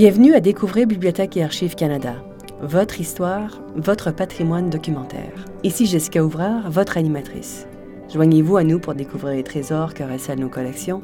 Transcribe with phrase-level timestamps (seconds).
[0.00, 2.14] Bienvenue à Découvrir Bibliothèque et Archives Canada.
[2.62, 5.44] Votre histoire, votre patrimoine documentaire.
[5.62, 7.66] Ici Jessica Ouvrard, votre animatrice.
[8.10, 11.02] Joignez-vous à nous pour découvrir les trésors que recèlent nos collections,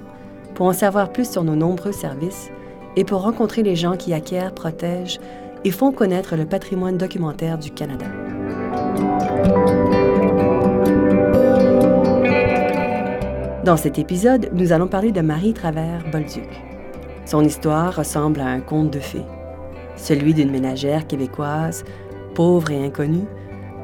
[0.54, 2.48] pour en savoir plus sur nos nombreux services
[2.96, 5.20] et pour rencontrer les gens qui acquièrent, protègent
[5.62, 8.06] et font connaître le patrimoine documentaire du Canada.
[13.62, 16.48] Dans cet épisode, nous allons parler de Marie Travers Bolduc.
[17.26, 19.26] Son histoire ressemble à un conte de fées,
[19.96, 21.84] celui d'une ménagère québécoise,
[22.36, 23.26] pauvre et inconnue,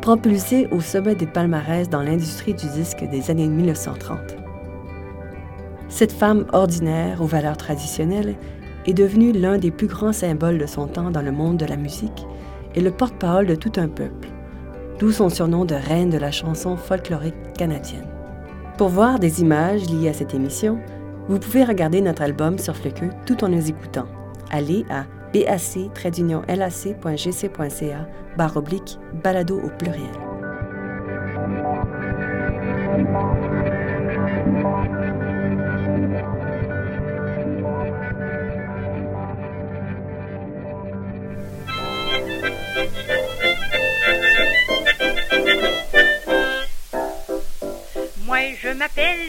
[0.00, 4.36] propulsée au sommet des palmarès dans l'industrie du disque des années 1930.
[5.88, 8.36] Cette femme ordinaire aux valeurs traditionnelles
[8.86, 11.76] est devenue l'un des plus grands symboles de son temps dans le monde de la
[11.76, 12.26] musique
[12.76, 14.28] et le porte-parole de tout un peuple,
[15.00, 18.06] d'où son surnom de reine de la chanson folklorique canadienne.
[18.78, 20.78] Pour voir des images liées à cette émission,
[21.28, 24.06] vous pouvez regarder notre album sur Flequeux tout en nous écoutant.
[24.50, 26.48] Allez à bac-lac.gc.ca
[28.36, 30.31] barre oblique balado au pluriel.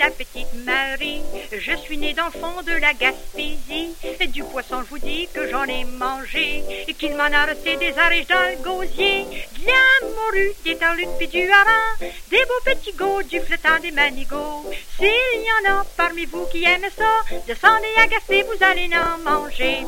[0.04, 1.22] La petite Marie.
[1.52, 3.96] Je suis née dans le fond de la Gaspésie.
[4.20, 6.62] Et du poisson, je vous dis que j'en ai mangé.
[6.88, 9.24] Et qu'il m'en a resté des arèches dans le gosier.
[9.60, 12.12] De la des tarlutes puis du hareng.
[12.30, 14.66] Des beaux petits goûts, du flottant, des manigots.
[14.98, 17.12] S'il y en a parmi vous qui aiment ça,
[17.48, 19.86] descendez à Gaspé, vous allez en manger.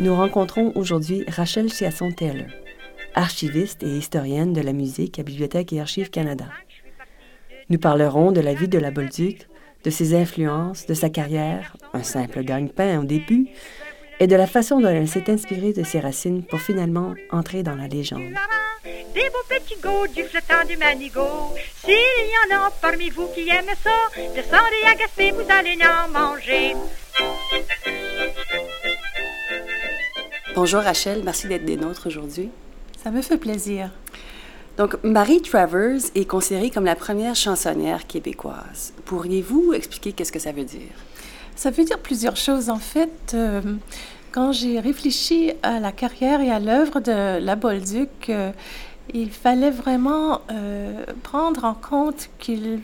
[0.00, 2.48] Nous rencontrons aujourd'hui Rachel Chiasson-Taylor,
[3.14, 6.46] archiviste et historienne de la musique à Bibliothèque et Archives Canada.
[7.70, 9.46] Nous parlerons de la vie de la Bolduc,
[9.84, 13.48] de ses influences, de sa carrière, un simple gagne-pain au début,
[14.20, 17.74] et de la façon dont elle s'est inspirée de ses racines pour finalement entrer dans
[17.74, 18.32] la légende.
[19.12, 21.54] Des beaux petits goûts, du flottant, du manigot.
[21.84, 23.90] S'il y en a parmi vous qui aiment ça,
[24.34, 26.74] descendez à Gaspé, vous allez en manger.
[30.54, 32.48] Bonjour Rachel, merci d'être des nôtres aujourd'hui.
[33.02, 33.90] Ça me fait plaisir.
[34.78, 38.94] Donc, Marie Travers est considérée comme la première chansonnière québécoise.
[39.06, 40.94] Pourriez-vous expliquer qu'est-ce que ça veut dire?
[41.56, 42.70] Ça veut dire plusieurs choses.
[42.70, 43.60] En fait, euh,
[44.30, 48.52] quand j'ai réfléchi à la carrière et à l'œuvre de la Bolduc, euh,
[49.12, 52.80] il fallait vraiment euh, prendre en compte qu'il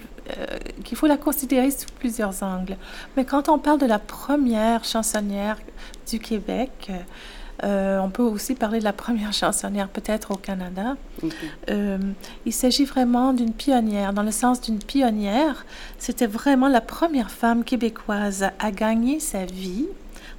[0.85, 2.79] qu'il faut la considérer sous plusieurs angles.
[3.15, 5.59] Mais quand on parle de la première chansonnière
[6.11, 6.91] du Québec,
[7.63, 10.97] euh, on peut aussi parler de la première chansonnière peut-être au Canada.
[11.71, 11.99] Euh,
[12.45, 15.65] il s'agit vraiment d'une pionnière, dans le sens d'une pionnière.
[15.99, 19.87] C'était vraiment la première femme québécoise à gagner sa vie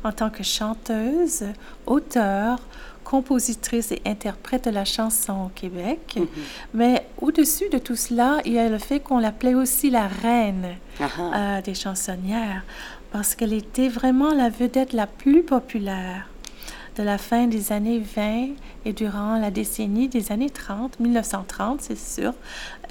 [0.03, 1.45] en tant que chanteuse,
[1.87, 2.59] auteure,
[3.03, 6.19] compositrice et interprète de la chanson au Québec.
[6.73, 10.75] Mais au-dessus de tout cela, il y a le fait qu'on l'appelait aussi la reine
[11.01, 12.63] euh, des chansonnières,
[13.11, 16.27] parce qu'elle était vraiment la vedette la plus populaire
[16.95, 18.49] de la fin des années 20
[18.85, 22.33] et durant la décennie des années 30, 1930, c'est sûr.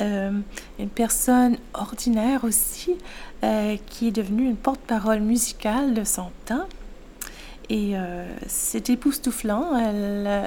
[0.00, 0.32] Euh,
[0.78, 2.96] une personne ordinaire aussi,
[3.42, 6.66] euh, qui est devenue une porte-parole musicale de son temps.
[7.70, 9.70] Et euh, c'est époustouflant.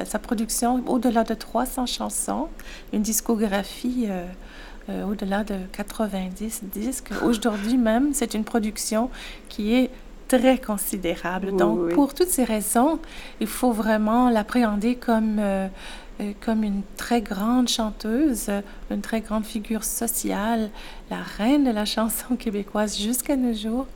[0.06, 2.47] sa production, au-delà de 300 chansons,
[2.94, 4.07] une discographie
[4.88, 7.09] au-delà de 90 disques.
[7.23, 9.09] Aujourd'hui même, c'est une production
[9.50, 9.90] qui est
[10.28, 11.56] très considérable.
[11.56, 13.00] Donc, pour toutes ces raisons,
[13.40, 15.68] il faut vraiment l'appréhender comme, euh,
[16.20, 18.50] euh, comme une très grande chanteuse,
[18.92, 20.70] une très grande figure sociale,
[21.10, 23.88] la reine de la chanson québécoise jusqu'à nos jours,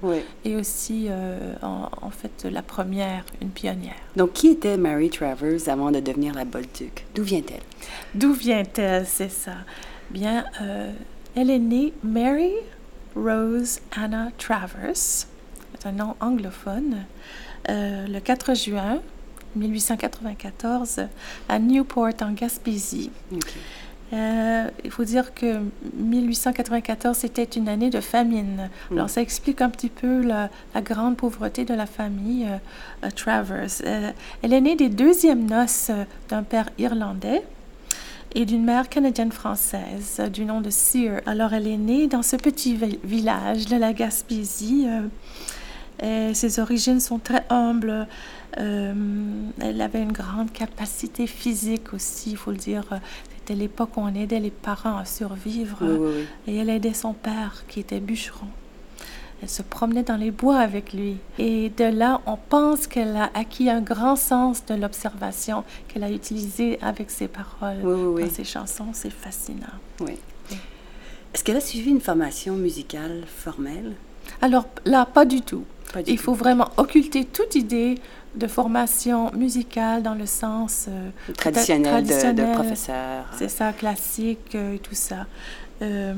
[0.45, 3.95] et aussi, euh, en, fait, la première, une pionnière.
[4.15, 7.05] Donc, qui était Mary Travers avant de devenir la Bolduc?
[7.15, 7.63] D'où vient-elle?
[8.15, 9.53] D'où vient-elle, c'est ça?
[10.09, 10.43] Bien,
[11.35, 12.51] elle est née Mary
[13.15, 15.27] Rose Anna Travers
[15.85, 17.05] un nom anglophone,
[17.69, 18.99] euh, le 4 juin
[19.55, 21.01] 1894
[21.49, 23.11] à Newport en Gaspésie.
[24.13, 25.59] Euh, il faut dire que
[25.95, 28.69] 1894, c'était une année de famine.
[28.89, 28.97] Mm.
[28.97, 30.49] Alors, ça explique un petit peu la,
[30.81, 32.47] grande pauvreté de la famille
[33.03, 33.69] euh, Travers.
[34.41, 35.91] elle est née des deuxièmes noces
[36.27, 37.41] d'un père irlandais
[38.33, 41.21] et d'une mère canadienne-française du nom de Sear.
[41.25, 44.87] Alors, elle est née dans ce petit village de la Gaspésie.
[46.01, 48.07] Et ses origines sont très humbles.
[48.57, 48.93] Euh,
[49.61, 52.83] elle avait une grande capacité physique aussi, il faut le dire.
[53.37, 55.77] C'était l'époque où on aidait les parents à survivre.
[56.47, 58.47] Et elle aidait son père, qui était bûcheron.
[59.41, 61.17] elle se promenait dans les bois avec lui.
[61.39, 66.11] Et de là, on pense qu'elle a acquis un grand sens de l'observation qu'elle a
[66.11, 68.87] utilisé avec ses paroles dans ses chansons.
[68.93, 69.77] C'est fascinant.
[69.99, 70.17] Oui.
[71.33, 73.93] Est-ce qu'elle a suivi une formation musicale formelle?
[74.41, 75.63] Alors là, pas du tout.
[76.07, 77.95] Il faut vraiment occulter toute idée
[78.35, 82.51] de formation musicale dans le sens euh, Traditionnelle de- de, traditionnel.
[82.55, 83.25] professeur.
[83.37, 85.25] C'est ça, classique euh, et tout ça.
[85.81, 86.13] Euh,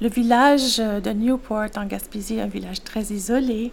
[0.00, 3.72] le village de Newport en Gaspésie, un village très isolé,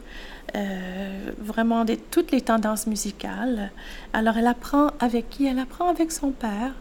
[1.38, 3.71] vraiment des, toutes les tendances musicales.
[4.13, 5.45] Alors elle apprend avec qui?
[5.45, 6.74] Elle apprend avec son père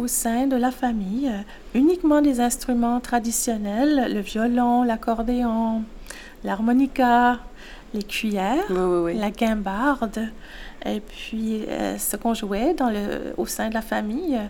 [0.00, 1.30] au sein de la famille,
[1.74, 5.84] uniquement des instruments traditionnels, le violon, l'accordéon,
[6.42, 7.38] l'harmonica,
[7.94, 9.18] les cuillères Oui, oui, oui.
[9.18, 10.28] la guimbarde.
[10.84, 14.46] Et puis, euh, ce qu'on jouait dans le, au sein de la famille, euh,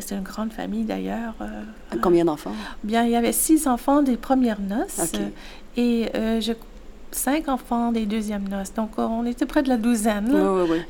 [0.00, 1.34] c'était une grande famille d'ailleurs.
[1.40, 2.52] euh, Combien d'enfants?
[2.82, 5.28] bien, il y avait six enfants des premières noces euh,
[5.76, 6.52] et euh, je-
[7.12, 8.74] cinq enfants des deuxièmes noces.
[8.74, 10.32] Donc, euh, on était près de la douzaine.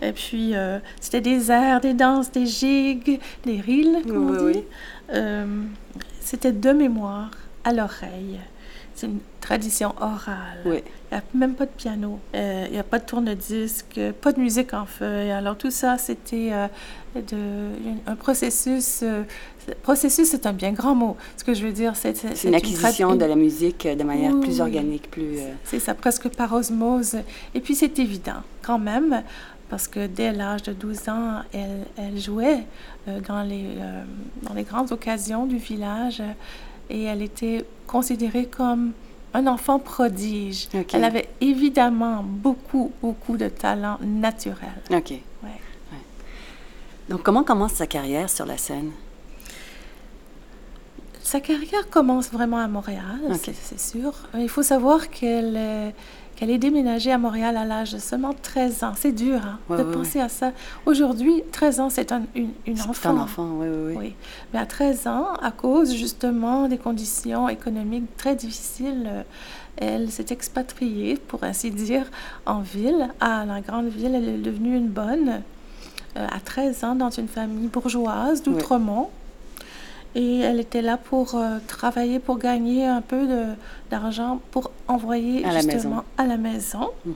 [0.01, 4.61] Et puis, euh, c'était des airs, des danses, des gigs, des reels, comme on dit.
[5.13, 5.47] Euh,
[6.21, 7.31] c'était de mémoire,
[7.65, 8.41] à l'oreille.
[8.97, 10.59] C'est une tradition orale.
[10.65, 10.83] Oui.
[11.13, 14.33] Il n'y a même pas de piano, euh, il n'y a pas de tourne-disque, pas
[14.33, 15.31] de musique en feuille.
[15.31, 16.67] Alors tout ça, c'était euh,
[17.15, 19.01] de- un processus.
[19.05, 19.23] euh,
[19.83, 21.17] processus, c'est un bien grand mot.
[21.37, 22.17] Ce que je veux dire, c'est...
[22.17, 25.39] C'est une acquisition de la musique de manière Oui, plus organique, plus...
[25.65, 27.17] C'est ça, presque par osmose.
[27.55, 29.23] Et puis c'est évident, quand même,
[29.69, 32.65] parce que dès l'âge de 12 ans, elle, elle jouait
[33.09, 34.03] euh, dans, les, euh,
[34.43, 36.23] dans les grandes occasions du village
[36.91, 38.93] et elle était considérée comme
[39.35, 40.69] un enfant prodige.
[40.93, 44.83] Elle avait évidemment beaucoup, beaucoup de talent naturel.
[44.91, 45.11] OK.
[45.11, 45.51] Ouais.
[47.09, 48.91] Donc, comment commence sa carrière sur la scène?
[51.23, 54.13] Sa carrière commence vraiment à Montréal, c'est sûr.
[54.39, 55.91] Il faut savoir qu'elle euh,
[56.37, 58.93] qu'elle est déménagée à Montréal à l'âge de seulement 13 ans.
[58.95, 60.53] C'est dur hein, Ouais, de ouais, penser à ça.
[60.85, 63.11] Aujourd'hui, 13 ans, c'est un, une, une C'est enfant.
[63.11, 63.95] un enfant, oui, oui, oui.
[63.99, 64.15] Oui.
[64.53, 69.23] Mais à 13 ans, à cause justement des conditions économiques très difficiles, euh,
[69.79, 72.05] elle s'est expatriée, pour ainsi dire,
[72.47, 74.15] en ville, à la grande ville.
[74.15, 75.43] Elle est devenue une bonne
[76.17, 79.09] euh, à 13 ans dans une famille bourgeoise d'Outremont.
[80.17, 83.29] Et elle était là pour euh, travailler, pour gagner un peu
[83.91, 86.89] d'argent pour envoyer À justement à la maison.
[87.05, 87.15] Mhm.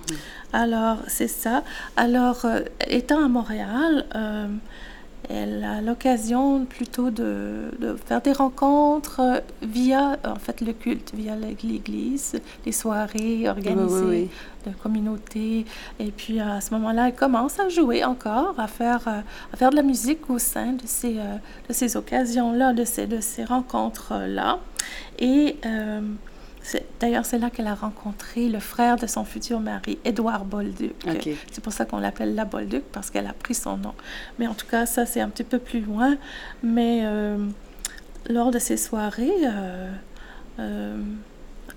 [0.53, 1.63] Alors, c'est ça.
[1.97, 4.49] Alors, euh, étant à Montréal, euh,
[5.33, 11.37] elle a l'occasion plutôt de, de faire des rencontres via, en fait, le culte, via
[11.37, 14.29] l'église, les soirées organisées oui,
[14.67, 14.71] oui.
[14.71, 15.67] de communauté.
[16.01, 19.77] Et puis, à ce moment-là, elle commence à jouer encore, à faire, à faire de
[19.77, 21.37] la musique au sein de ces, euh,
[21.69, 24.59] de ces occasions-là, de ces, de ces rencontres-là.
[25.19, 26.01] Et euh,
[27.01, 30.95] d'ailleurs, c'est là qu'elle a rencontré le frère de son futur mari, Édouard Bolduc.
[31.51, 33.95] C'est pour ça qu'on l'appelle la Bolduc, parce qu'elle a pris son nom.
[34.39, 36.17] Mais en tout cas, ça, c'est un petit peu plus loin.
[36.63, 37.39] Mais euh,
[38.29, 39.91] lors de ces soirées, euh,
[40.59, 41.03] euh,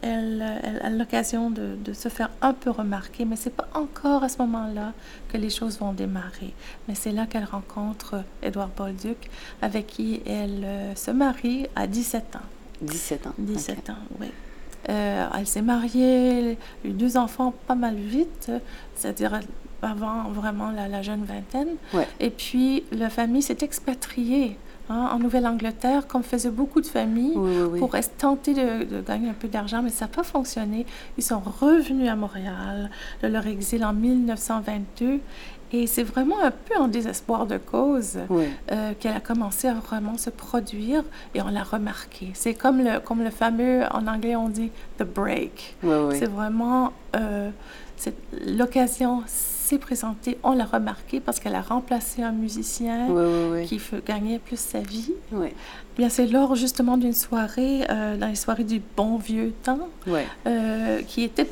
[0.01, 4.23] elle, elle a l'occasion de, de se faire un peu remarquer, mais c'est pas encore
[4.23, 4.91] à ce moment-là
[5.29, 6.53] que les choses vont démarrer.
[6.87, 9.29] Mais c'est là qu'elle rencontre Édouard Bolduc,
[9.61, 10.65] avec qui elle
[10.95, 12.39] se marie à 17 ans.
[12.81, 13.33] 17 ans.
[13.37, 14.27] 17 ans, oui.
[14.89, 18.51] Euh, elle s'est mariée, eu deux enfants pas mal vite,
[18.95, 19.39] c'est-à-dire
[19.81, 21.75] avant vraiment la, la jeune vingtaine.
[21.93, 22.07] Ouais.
[22.19, 24.57] Et puis, la famille s'est expatriée
[24.89, 27.79] hein, en Nouvelle-Angleterre, comme faisaient beaucoup de familles, Oui, oui, oui.
[27.79, 30.85] pour tenter de, de gagner un peu d'argent, mais ça n'a pas fonctionné.
[31.17, 32.89] Ils sont revenus à Montréal
[33.21, 35.19] de leur exil en 1922.
[35.75, 38.45] Et c'est vraiment un peu en désespoir de cause Oui.
[38.71, 41.03] euh, qu'elle a commencé à vraiment se produire
[41.33, 42.29] et on l'a remarqué.
[42.35, 45.75] C'est comme le, comme le fameux, en anglais on dit the break.
[45.81, 46.15] Oui, oui.
[46.19, 47.49] C'est vraiment euh,
[48.45, 53.07] l'occasion s'est présentée, on l'a remarqué parce qu'elle a remplacé un musicien
[53.65, 55.11] qui gagnait plus sa vie.
[55.97, 59.87] Bien, c'est lors justement d'une soirée, euh, dans les soirées du bon vieux temps,
[60.45, 61.47] euh, qui était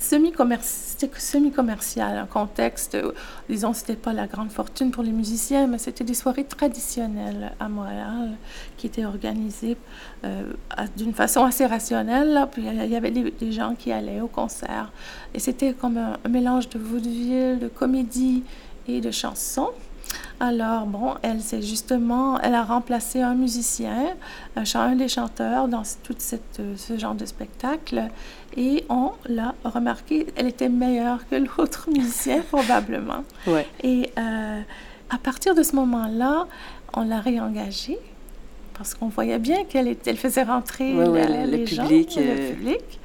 [0.00, 2.96] semi-commercial, un contexte,
[3.48, 7.68] disons, c'était pas la grande fortune pour les musiciens, mais c'était des soirées traditionnelles à
[7.68, 8.32] Montréal
[8.76, 9.76] qui étaient organisées
[10.24, 10.52] euh,
[10.96, 12.48] d'une façon assez rationnelle.
[12.52, 14.92] Puis il y avait des, gens qui allaient au concert.
[15.34, 18.42] Et c'était comme un, un mélange de vaudeville, de comédie
[18.88, 19.70] et de chansons.
[20.42, 24.16] Alors, bon, elle s'est justement, elle a remplacé un musicien,
[24.56, 28.04] un, des chanteurs dans tout cette, euh, ce genre de spectacle.
[28.56, 33.22] Et on l'a remarqué, elle était meilleure que l'autre musicien, probablement.
[33.46, 33.60] Oui.
[33.82, 34.60] Et euh,
[35.10, 36.46] à partir de ce moment-là,
[36.94, 37.98] on l'a réengagée
[38.74, 42.50] parce qu'on voyait bien qu'elle elle faisait rentrer Ouais, ouais, le- gens, public, le euh,
[42.54, 43.00] public.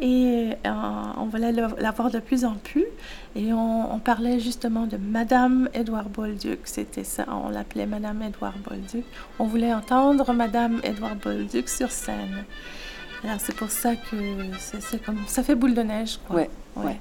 [0.00, 0.70] Et euh,
[1.16, 2.86] on voulait la voir de plus en plus.
[3.36, 6.60] Et on, parlait justement de Madame Édouard Bolduc.
[6.64, 9.04] C'était ça, on l'appelait Madame Édouard Bolduc.
[9.38, 12.44] On voulait entendre Madame Édouard Bolduc sur scène.
[13.22, 14.16] Alors c'est pour ça que
[14.58, 16.18] c'est comme ça fait boule de neige.
[16.26, 16.36] Quoi.
[16.36, 16.98] Ouais, ouais.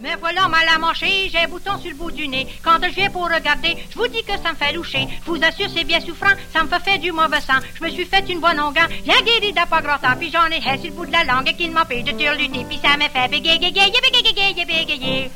[0.00, 2.46] Mais voilà mal à manger, j'ai un bouton sur le bout du nez.
[2.62, 5.08] Quand je viens pour regarder, je vous dis que ça me fait loucher.
[5.24, 7.60] Je vous assure, c'est bien souffrant, ça me fait faire du mauvais sang.
[7.74, 10.16] Je me suis fait une bonne onguin, bien guéri d'un pas grand temps.
[10.18, 12.66] Puis j'en ai sur le bout de la langue qui ne m'empêche de turluter.
[12.68, 15.30] Puis ça me fait bégayer, bégayer, bégayer, bégayer.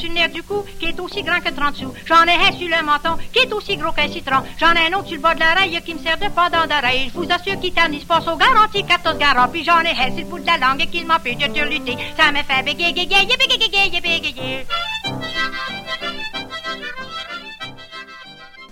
[0.00, 1.92] Sur le nerf du cou qui est aussi grand que 30 sous.
[2.06, 4.42] J'en ai un sur le menton qui est aussi gros qu'un citron.
[4.58, 7.10] J'en ai un autre sur le bas de l'oreille qui me sert de pendant d'oreille.
[7.12, 9.48] Je vous assure qu'il t'amuse pas au garanti 14 garants.
[9.48, 11.96] Puis j'en ai un sur le bout de la langue qui m'empêche de lutter.
[12.16, 14.66] Ça me fait bégayer, bégayer, bégayer, bégayer.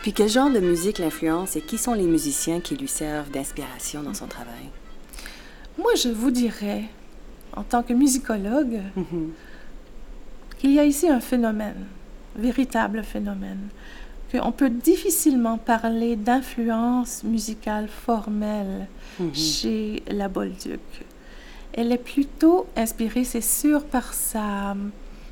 [0.00, 4.02] Puis quel genre de musique l'influence et qui sont les musiciens qui lui servent d'inspiration
[4.02, 4.68] dans son travail?
[5.76, 6.85] Moi, je vous dirais,
[7.54, 9.32] en tant que musicologue, Mhm.
[10.59, 11.87] Qu'il y a ici un phénomène,
[12.37, 13.69] véritable phénomène,
[14.33, 18.87] qu'on peut difficilement parler d'influence musicale formelle
[19.19, 19.35] Mhm.
[19.35, 20.81] chez la Bolduc.
[21.73, 24.77] Elle est plutôt inspirée, c'est sûr, par sa,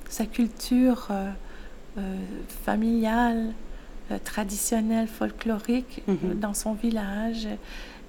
[0.09, 1.31] sa culture euh,
[1.99, 2.17] euh,
[2.65, 3.53] familiale,
[4.11, 6.35] euh, traditionnelle, folklorique Mhm.
[6.41, 7.49] dans son village,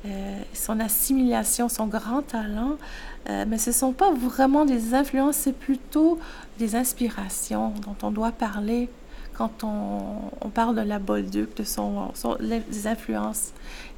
[0.05, 2.77] euh, son assimilation, son grand talent.
[3.29, 6.17] Euh, mais ce ne sont pas vraiment des influences, c'est plutôt
[6.59, 8.89] des inspirations dont on doit parler
[9.33, 9.99] quand on,
[10.41, 13.51] on parle de la Bolduc, de son, son- les des influences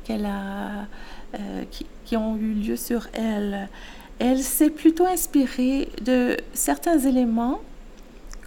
[0.03, 0.87] qu'elle a,
[1.39, 3.69] euh, qui, qui ont eu lieu sur elle.
[4.17, 7.59] Elle s'est plutôt inspirée de certains éléments,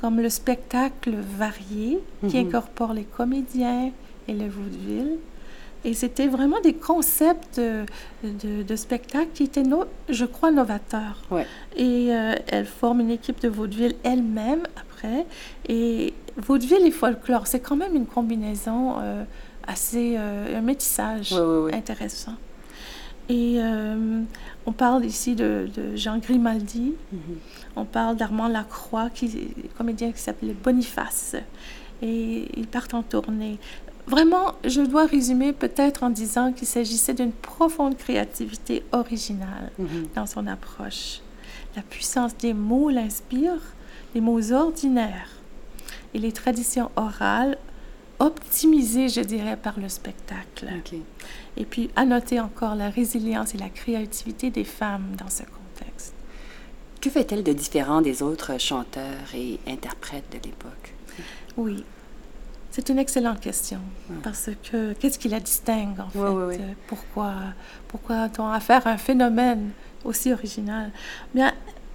[0.00, 2.49] comme le spectacle varié, qui Mhm.
[2.49, 3.90] incorpore les comédiens
[4.28, 5.16] et le vaudeville.
[5.84, 7.84] Et c'était vraiment des concepts de,
[8.22, 11.20] de, de spectacle qui étaient, no- je crois, novateurs.
[11.30, 11.46] Ouais.
[11.76, 15.26] Et euh, elle forme une équipe de vaudeville elle-même après.
[15.68, 19.24] Et vaudeville et folklore, c'est quand même une combinaison euh,
[19.66, 21.74] assez, euh, un métissage Ouais, ouais, ouais.
[21.74, 22.34] intéressant.
[23.28, 23.60] Et
[24.66, 27.20] on parle ici de, de Jean Grimaldi, Mhm.
[27.76, 29.48] on parle d'Armand Lacroix, qui
[29.78, 31.36] comédien qui s'appelait Boniface.
[32.02, 33.58] Et ils partent en tournée.
[34.06, 40.09] Vraiment, je dois résumer peut-être en disant qu'il s'agissait d'une profonde créativité originale Mhm.
[40.14, 41.21] dans son approche.
[41.76, 43.61] La puissance des mots l'inspire,
[44.14, 45.30] les mots ordinaires
[46.14, 47.56] et les traditions orales
[48.18, 50.66] optimisées, je dirais, par le spectacle.
[51.56, 56.14] Et puis, à noter encore la résilience et la créativité des femmes dans ce contexte.
[57.00, 60.94] Que fait-elle de différent des autres chanteurs et interprètes de l'époque?
[61.56, 61.85] Oui,
[62.73, 63.79] c'est une excellente question.
[64.11, 64.17] Ouais.
[64.25, 66.61] Parce que qu'est-ce qui la distingue, en Ouais, fait?
[66.62, 67.33] ouais, Pourquoi,
[67.87, 69.71] pourquoi a-t-on affaire à un phénomène
[70.05, 70.91] aussi original?
[71.35, 71.52] Bien,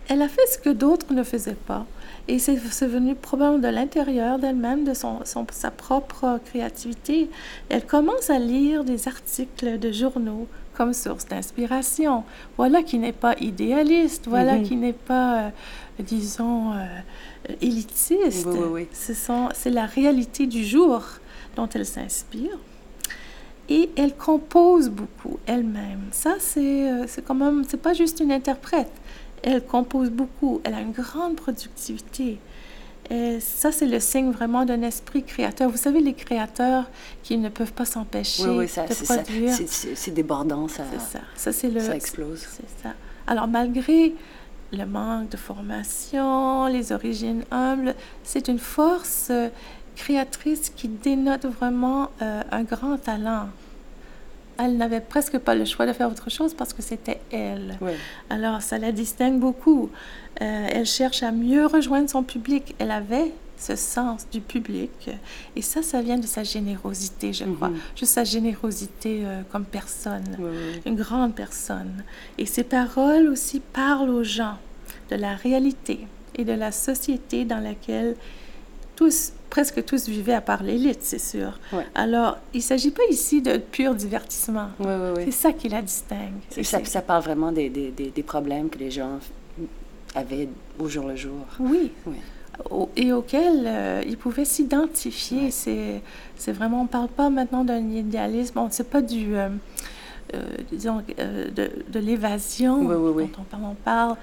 [0.08, 1.86] elle a fait ce que d'autres ne faisaient pas.
[2.30, 2.56] Et c'est
[2.88, 7.30] venu probablement de l'intérieur d'elle-même, de son, son- sa propre créativité.
[7.70, 12.24] Elle commence à lire des articles de journaux comme source d'inspiration.
[12.58, 14.64] Voilà qui n'est pas idéaliste, voilà Mhm.
[14.64, 15.50] qui n'est pas, euh,
[16.04, 16.86] disons, euh,
[17.62, 18.48] élitiste.
[18.48, 21.04] Oui, C'est la réalité du jour
[21.56, 22.58] dont elle s'inspire.
[23.70, 26.01] Et elle compose beaucoup elle-même.
[26.12, 28.92] Ça, c'est euh, c'est quand même, c'est pas juste une interprète.
[29.44, 30.62] Elle compose beaucoup.
[30.63, 32.39] Elle a une grande productivité.
[33.10, 35.70] Et ça, c'est le signe vraiment d'un esprit créateur.
[35.70, 36.89] Vous savez, les créateurs
[37.24, 39.54] qui ne peuvent pas s'empêcher Oui, oui, ça, de produire.
[39.96, 41.24] C'est- débordant, ça, C'est ça.
[41.36, 41.80] Ça, c'est le.
[41.80, 42.46] ça explose.
[42.50, 42.94] C'est ça.
[43.25, 44.13] Alors, malgré
[44.72, 49.50] le manque de formation, les origines humbles, c'est une force euh,
[49.96, 53.48] créatrice qui dénote vraiment euh, un grand talent.
[54.60, 57.78] Elle n'avait presque pas le choix de faire autre chose parce que c'était elle.
[57.80, 57.92] Oui.
[58.30, 59.92] Alors, ça la distingue beaucoup.
[60.42, 62.76] Euh, elle cherche à mieux rejoindre son public.
[62.80, 65.10] Elle avait ce sens du public.
[65.56, 67.70] Et ça, ça vient de sa générosité, je crois.
[67.70, 67.78] Mhm.
[67.96, 70.82] Juste sa générosité euh, comme personne Oui, oui.
[70.86, 72.04] une grande personne.
[72.38, 74.58] Et ses paroles aussi parlent aux gens
[75.10, 76.00] de la réalité
[76.36, 78.16] et de la société dans laquelle
[78.96, 81.60] tous, presque tous vivaient, à part l'élite, c'est sûr.
[81.72, 81.86] Ouais.
[81.96, 84.70] Alors, il ne s'agit pas ici de pur divertissement.
[85.18, 86.34] C'est ça qui la distingue.
[86.56, 89.20] Et ça, ça parle vraiment des, des, des, des problèmes que les gens
[90.16, 90.50] avaient
[90.80, 91.46] au jour le jour.
[91.60, 91.92] Oui.
[92.08, 92.16] Oui.
[92.72, 95.52] Au- et auquel euh, ils pouvaient s'identifier.
[95.52, 96.02] C'est,
[96.36, 99.50] c'est vraiment, on ne parle pas maintenant d'un idéalisme, on- c'est pas du, euh,
[100.34, 103.24] euh, disons, de, de l'évasion Oui, oui, oui.
[103.36, 103.64] dont on parle.
[103.64, 104.16] On parle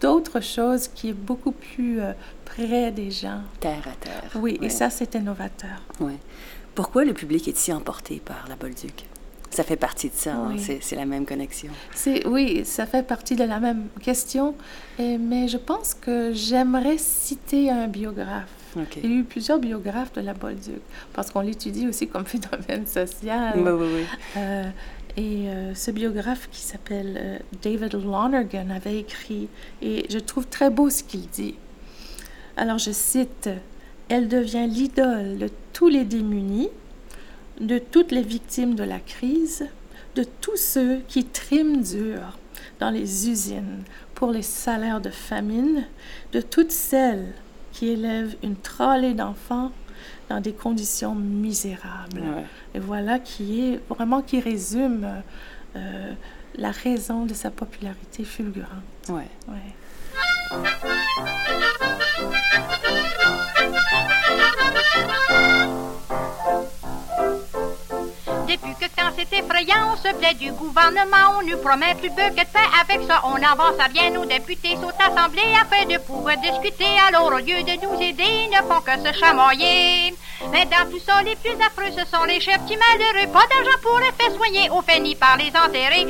[0.00, 1.98] d'autre chose qui est beaucoup plus
[2.44, 3.40] près des gens.
[3.60, 4.30] Terre à terre.
[4.36, 4.66] Oui, Ouais.
[4.66, 5.82] et ça, c'est innovateur.
[6.74, 9.06] Pourquoi le public est si emporté par la Bolduc?
[9.52, 10.58] Ça fait partie de ça, hein, Oui.
[10.58, 11.70] c'est c'est la même connexion.
[12.24, 14.54] Oui, ça fait partie de la même question,
[14.98, 18.48] et- mais je pense que j'aimerais citer un biographe.
[19.04, 20.80] Il y a eu plusieurs biographes de la Bolduc,
[21.12, 23.52] parce qu'on l'étudie aussi comme phénomène social.
[23.56, 24.04] Oui, oui, oui.
[24.38, 24.64] Euh,
[25.18, 29.48] et euh, ce biographe qui s'appelle euh, David Lonergan avait écrit,
[29.82, 31.56] et je trouve très beau ce qu'il dit.
[32.56, 33.50] Alors je cite,
[34.08, 36.68] Elle devient l'idole de tous les démunis,
[37.60, 39.66] de toutes les victimes de la crise,
[40.14, 42.38] de tous ceux qui triment dur
[42.80, 43.82] dans les usines
[44.14, 45.84] pour les salaires de famine,
[46.32, 47.32] de toutes celles
[47.72, 49.72] qui élèvent une tralée d'enfants
[50.28, 52.20] dans des conditions misérables.
[52.20, 52.44] Ouais.
[52.74, 55.20] Et voilà qui est vraiment qui résume euh,
[55.76, 56.12] euh,
[56.56, 58.68] la raison de sa popularité fulgurante.
[59.08, 59.28] Ouais.
[59.48, 59.74] Ouais.
[68.80, 72.40] Que quand c'est effrayant, on se plaît du gouvernement, on nous promet plus peu que
[72.40, 72.68] de paix.
[72.80, 74.10] Avec ça, on avance à rien.
[74.10, 76.86] Nos députés sont assemblés afin de pouvoir discuter.
[77.06, 80.14] Alors, au lieu de nous aider, ils ne font que se chamoyer.
[80.50, 83.30] Mais dans tout ça, les plus affreux, ce sont les chefs petits malheureux.
[83.32, 86.06] Pas d'argent pour les faire soigner, au fait ni par les enterrer.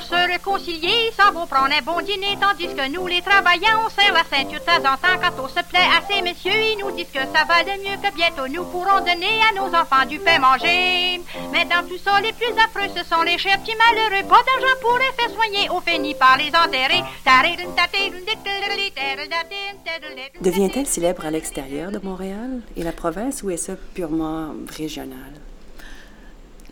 [0.00, 4.12] Se réconcilier, s'en vont prendre un bon dîner, tandis que nous, les travailleurs, on serre
[4.12, 5.18] la ceinture de temps en temps.
[5.20, 7.96] Quand on se plaît à ces messieurs, ils nous disent que ça va de mieux,
[8.02, 11.20] que bientôt nous pourrons donner à nos enfants du pain manger.
[11.52, 14.26] Mais dans tout ça, les plus affreux, ce sont les chefs petits malheureux.
[14.28, 17.02] Pas d'argent pour les faire soigner, au fait ni par les enterrer.
[20.40, 25.32] Devient-elle célèbre à l'extérieur de Montréal et la province ou est ce purement régional?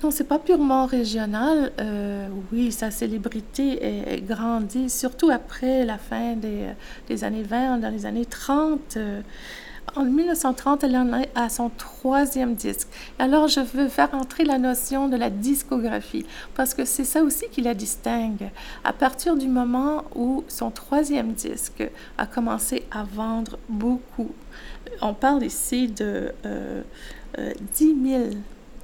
[0.03, 1.73] Non, c'est pas purement régional.
[1.81, 7.91] Euh, oui, sa célébrité est, est grandie, surtout après la fin des, années 20, dans
[7.91, 8.97] les années 30.
[8.97, 9.21] euh,
[9.97, 12.89] en 1930, elle en est à son troisième disque.
[13.19, 17.47] Alors, je veux faire entrer la notion de la discographie, parce que c'est ça aussi
[17.51, 18.51] qui la distingue.
[18.85, 21.83] À partir du moment où son troisième disque
[22.19, 24.31] a commencé à vendre beaucoup,
[25.01, 26.83] on parle ici de euh,
[27.39, 28.25] euh, 10 000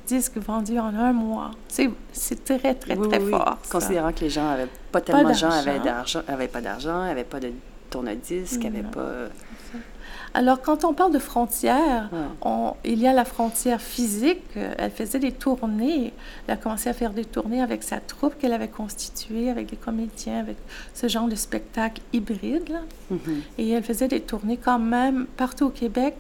[0.07, 1.51] disques vendus en un mois.
[1.69, 3.31] C'est très, très, Oui, très oui, oui.
[3.31, 3.59] fort.
[3.71, 7.51] Considérant que les gens avaient pas tellement de gens avaient pas d'argent, avaient pas de
[7.91, 8.91] tourne-disque, avaient Non.
[8.91, 9.11] pas.
[10.37, 12.19] Alors, quand on parle de frontières, Ouais.
[12.43, 14.43] on- il y a la frontière physique.
[14.57, 16.13] Euh, Elle faisait des tournées.
[16.49, 19.77] Elle a commencé à faire des tournées avec sa troupe qu'elle avait constituée, avec des
[19.77, 20.57] comédiens, avec
[20.93, 22.69] ce genre de spectacle hybride.
[22.69, 22.81] là.
[23.11, 23.43] Mhm.
[23.59, 26.17] Et elle faisait des tournées quand même partout au Québec,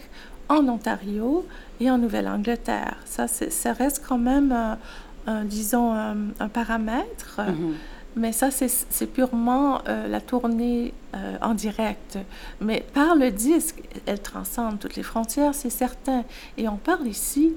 [0.48, 1.46] en Ontario
[1.80, 2.96] et en Nouvelle-Angleterre.
[3.04, 4.78] Ça, ça reste quand même, un-
[5.26, 7.40] un, disons, un, un paramètre.
[7.40, 7.74] Mhm.
[8.16, 12.16] Mais ça, c'est purement euh, la tournée euh, en direct.
[12.60, 16.22] Mais par le disque, elle transcende toutes les frontières, c'est certain.
[16.56, 17.52] Et on parle ici,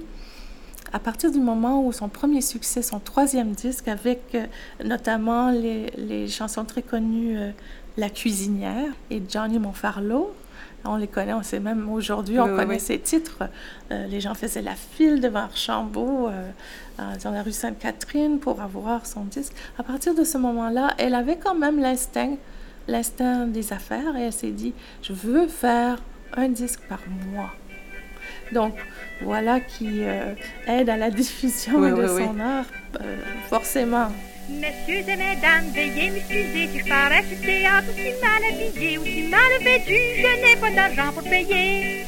[0.92, 4.46] à partir du moment où son premier succès, son troisième disque, avec euh,
[4.84, 7.50] notamment les, les chansons très connues, euh,
[7.96, 10.32] La cuisinière et Johnny Monfarlo.
[10.90, 12.80] On les connaît, on sait même aujourd'hui, on Oui, connaît oui.
[12.80, 13.44] ces titres.
[13.92, 16.50] Euh, les gens faisaient la file devant Archambault, euh,
[17.22, 19.52] dans la rue Sainte-Catherine, pour avoir son disque.
[19.78, 22.36] À partir de ce moment-là, elle avait quand même l'instinct,
[22.88, 24.72] l'instinct des affaires, et elle s'est dit,
[25.02, 25.98] je veux faire
[26.34, 27.00] un disque par
[27.32, 27.50] mois.
[28.52, 28.74] Donc,
[29.22, 30.34] voilà qui euh,
[30.66, 32.64] aide à la diffusion Oui, de son art,
[33.00, 33.16] euh,
[33.48, 34.08] forcément.
[34.48, 39.22] Messieurs et mesdames, veuillez m'excuser si je parais sur théâtre aussi mal habillé ou si
[39.24, 42.04] mal vêtu, je n'ai pas d'argent pour payer.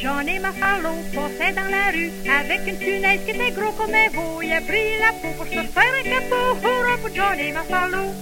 [0.00, 3.92] J'en ai ma Farlow passait dans la rue avec une punaise qui était gros comme
[3.92, 4.40] un veau.
[4.42, 6.56] Il a pris la peau pour se faire un capot.
[6.62, 8.14] Hurrah pour Johnny Farlow.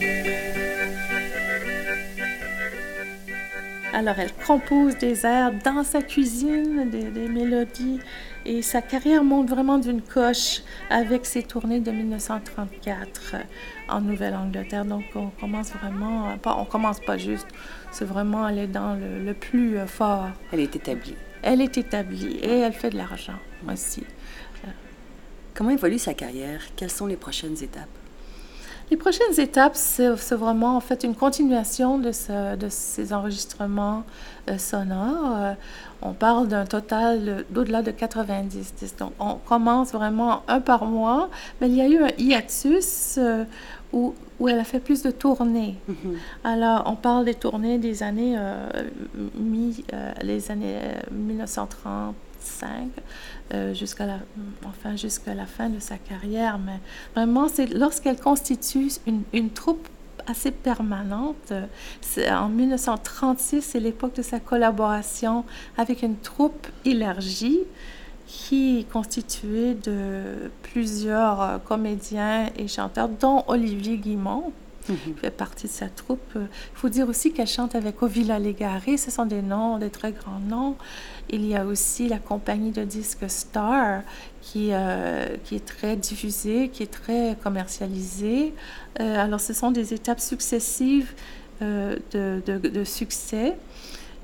[3.98, 7.98] Alors, elle compose des airs dans sa cuisine, des, des mélodies,
[8.44, 13.38] et sa carrière monte vraiment d'une coche avec ses tournées de 1934 euh,
[13.88, 14.84] en Nouvelle-Angleterre.
[14.84, 17.48] Donc, on commence vraiment, euh, pas, on commence pas juste,
[17.90, 20.28] c'est vraiment aller dans le, le plus euh, fort.
[20.52, 21.14] Elle est établie.
[21.42, 23.38] Elle est établie et elle fait de l'argent
[23.72, 24.04] aussi.
[25.54, 26.60] Comment évolue sa carrière?
[26.76, 27.88] Quelles sont les prochaines étapes?
[28.88, 32.12] Les prochaines étapes, c'est vraiment en fait une continuation de,
[32.54, 34.04] de ces enregistrements
[34.48, 35.36] euh, sonores.
[35.36, 35.54] Euh,
[36.02, 41.68] on parle d'un total d'au-delà de 90 Donc, on commence vraiment un par mois, mais
[41.68, 43.44] il y a eu un hiatus euh,
[43.92, 45.74] où, où, elle a fait plus de tournées.
[45.90, 46.16] Mm-hmm.
[46.44, 48.38] Alors, on parle des tournées des années,
[49.34, 49.84] mi,
[50.22, 50.78] les années
[51.10, 52.90] 1935
[53.54, 54.18] euh, jusqu'à la,
[54.64, 56.58] enfin, jusqu'à la fin de sa carrière.
[56.58, 56.80] Mais
[57.14, 59.88] vraiment, c'est lorsqu'elle constitue une, une troupe
[60.26, 61.52] assez permanente.
[62.30, 65.44] En 1936, c'est l'époque de sa collaboration
[65.76, 67.60] avec une troupe élargie
[68.26, 74.52] qui est constituée de plusieurs euh, comédiens et chanteurs, dont Olivier Guimont,
[74.88, 75.16] mhm.
[75.20, 76.32] fait partie de sa troupe.
[76.34, 78.96] Il faut dire aussi qu'elle chante avec Ovila Légaré.
[78.96, 80.76] Ce sont des noms, des très grands noms.
[81.30, 84.02] Il y a aussi la compagnie de disques Star
[84.40, 88.52] qui, euh, qui est très diffusée, qui est très commercialisée.
[89.00, 91.12] Euh, alors, ce sont des étapes successives
[91.62, 93.56] euh, de, de, succès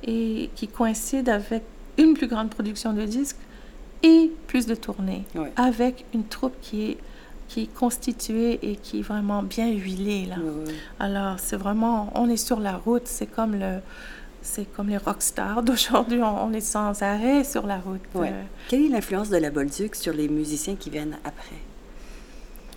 [0.04, 1.62] et qui coïncident avec
[1.98, 3.38] une plus grande production de disques
[4.02, 5.24] et plus de tournées,
[5.56, 6.98] avec une troupe qui est
[7.52, 10.24] qui est constituée et qui est vraiment bien huilée.
[10.24, 10.36] Là.
[10.98, 13.80] Alors, c'est vraiment, on est sur la route, c'est comme le,
[14.40, 18.00] c'est comme les rockstars d'aujourd'hui, on, est sans arrêt sur la route.
[18.14, 18.32] Ouais.
[18.68, 21.56] Quelle est l'influence de la Bolduc sur les musiciens qui viennent après?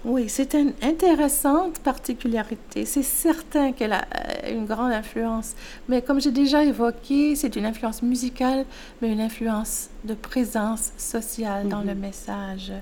[0.03, 2.85] Oui, c'est une intéressante particularité.
[2.85, 4.05] C'est certain qu'elle a
[4.43, 5.55] euh, une grande influence,
[5.87, 8.65] mais comme j'ai déjà évoqué, c'est une influence musicale,
[9.01, 12.01] mais une influence de présence sociale dans le mhm.
[12.01, 12.73] message.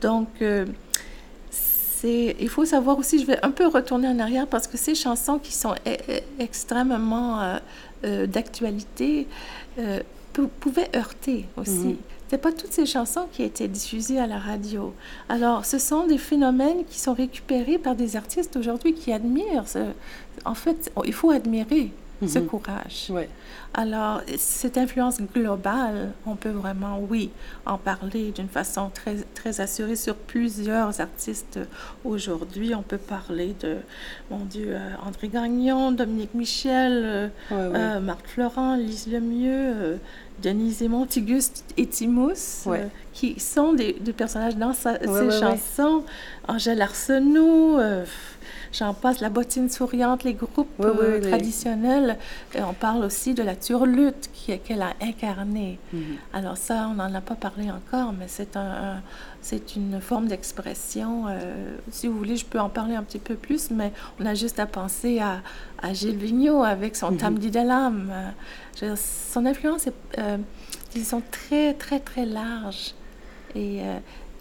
[0.00, 0.64] Donc, euh,
[2.04, 5.38] il faut savoir aussi, je vais un peu retourner en arrière parce que ces chansons
[5.38, 7.58] qui sont e, e, extrêmement euh,
[8.04, 9.26] euh, d'actualité
[9.78, 10.00] euh,
[10.60, 11.70] pouvaient heurter aussi.
[11.70, 11.96] Mhm.
[12.30, 14.92] Ce pas toutes ces chansons qui étaient diffusées à la radio.
[15.28, 19.64] Alors, ce sont des phénomènes qui sont récupérés par des artistes aujourd'hui qui admirent.
[20.44, 21.92] En fait, il faut admirer
[22.28, 22.46] ce mhm.
[22.46, 23.06] courage.
[23.10, 23.28] Ouais.
[23.76, 27.30] Alors, cette influence globale, on peut vraiment, oui,
[27.66, 31.58] en parler d'une façon très, très assurée sur plusieurs artistes
[32.04, 32.72] aujourd'hui.
[32.76, 33.78] On peut parler de,
[34.30, 39.98] mon Dieu, euh, André Gagnon, Dominique Michel, euh, euh, Marc Florent, Lise Lemieux,
[40.40, 42.68] Denise et Montiguste et Timous,
[43.12, 46.04] qui sont des, personnages dans sa, ces chansons.
[46.46, 47.80] Angèle Arsenault
[48.76, 52.18] j'en passe, la bottine souriante, les groupes euh, traditionnels.
[52.54, 54.30] Et on parle aussi de la turlute
[54.64, 55.78] qu'elle a incarnée.
[55.92, 56.02] Mhm.
[56.32, 59.00] Alors ça, on n'en a pas parlé encore, mais c'est un,
[59.40, 61.26] c'est une forme d'expression.
[61.28, 64.34] Euh, si vous voulez, je peux en parler un petit peu plus, mais on a
[64.34, 65.40] juste à penser à,
[65.82, 68.96] à Gilles Vigneault avec son mm -hmm.
[69.34, 69.94] son influence est,
[70.92, 72.94] disons, très, très, très large
[73.54, 73.80] et,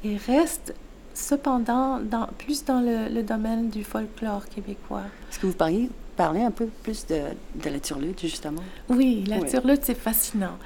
[0.03, 0.73] et reste
[1.13, 5.04] cependant dans, plus dans le, domaine du folklore québécois.
[5.30, 7.21] Est-ce que vous parliez, parlez un peu plus de,
[7.56, 8.63] de la turlute, justement?
[8.89, 10.58] Oui, la turlute, c'est fascinant.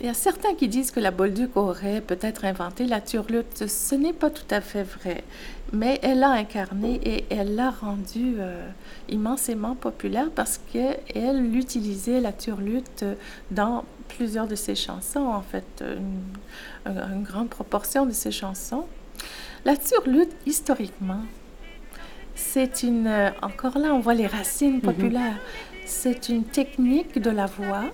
[0.00, 3.66] il y a certains qui disent que la Bolduc aurait peut-être inventé la turlute.
[3.68, 5.24] Ce n'est pas tout à fait vrai,
[5.72, 8.68] mais elle l'a incarné et elle l'a rendue euh,
[9.08, 13.04] immensément populaire parce qu'elle utilisait la turlute
[13.50, 18.86] dans plusieurs de ses chansons, en fait, une, une grande proportion de ses chansons.
[19.66, 21.22] La turlute, historiquement,
[22.36, 23.08] c'est une...
[23.08, 24.80] Euh, encore là, on voit les racines mhm.
[24.80, 25.40] populaires.
[25.84, 27.86] C'est une technique de la voix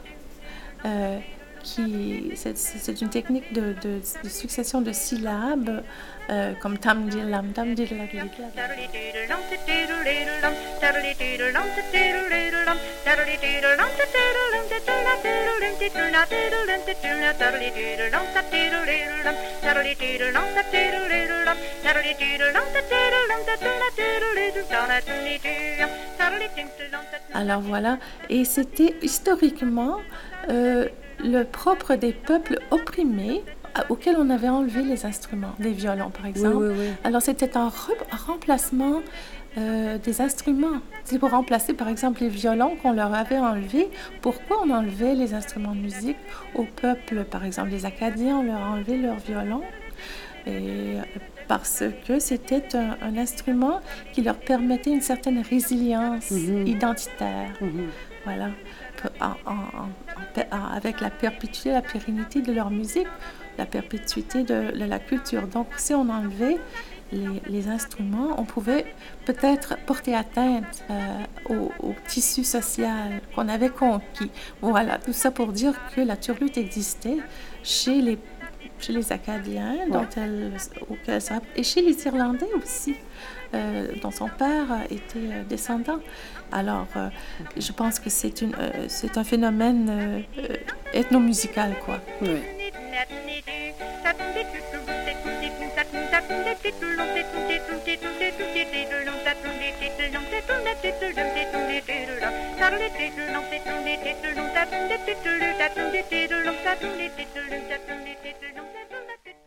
[0.85, 1.19] euh,
[1.65, 3.75] C'est une technique de,
[4.29, 5.83] succession de syllabes
[6.31, 7.75] euh, comme tam lam tam
[27.35, 27.99] alors voilà,
[28.29, 29.99] et c'était historiquement
[30.49, 30.89] euh,
[31.23, 33.43] le propre des peuples opprimés
[33.89, 36.73] auxquels on avait enlevé les instruments, les violons par exemple.
[37.05, 37.71] Alors c'était un,
[38.27, 39.01] remplacement
[39.59, 40.81] euh, des instruments.
[41.05, 43.89] C'est pour remplacer par exemple les violons qu'on leur avait enlevés.
[44.21, 46.19] Pourquoi on enlevait les instruments de musique
[46.55, 47.25] au peuple?
[47.25, 49.63] Par exemple, les Acadiens, on leur a enlevé leurs violons.
[50.47, 50.97] Et
[51.49, 53.81] parce que c'était un, instrument
[54.13, 56.67] qui leur permettait une certaine résilience mhm.
[56.67, 57.53] identitaire.
[57.61, 57.89] Mhm.
[58.25, 58.51] Voilà.
[60.51, 63.09] Avec la perpétuité, la pérennité de leur musique,
[63.59, 65.47] la perpétuité de, la culture.
[65.47, 66.59] Donc, si on enlevait
[67.13, 68.87] les, instruments, on pouvait
[69.27, 74.31] peut-être porter atteinte euh, au, tissu social qu'on avait conquis.
[74.63, 77.19] Voilà, tout ça pour dire que la turlute existait
[77.63, 78.19] chez les
[78.83, 80.53] chez les Acadiens, dont elle,
[81.57, 82.97] et chez les Irlandais aussi,
[83.55, 86.01] euh, dont son père était euh, descendant.
[86.51, 87.09] Alors, euh,
[87.57, 90.57] je pense que c'est une, euh, c'est un phénomène euh, euh,
[90.93, 92.01] ethnomusical, quoi.
[92.21, 92.41] Oui.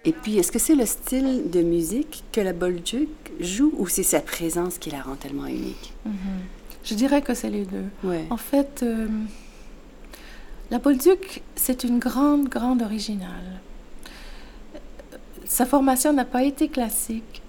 [0.07, 4.03] Et puis, est-ce que c'est le style de musique que la Bolduc joue ou c'est
[4.03, 5.93] sa présence qui la rend tellement unique?
[6.83, 7.85] Je dirais que c'est les deux.
[8.03, 8.25] Ouais.
[8.29, 9.07] En fait, euh,
[10.69, 13.59] la Bolduc, c'est une grande, grande originale.
[15.45, 17.41] Sa formation n'a pas été classique.